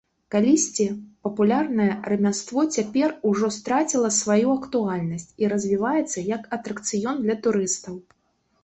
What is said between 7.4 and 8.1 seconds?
турыстаў.